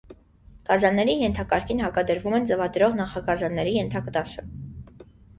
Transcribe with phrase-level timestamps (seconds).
[0.67, 4.47] Գազանների ենթակարգին հակադրվում են ձվադրող նախագազանների ենթադասը։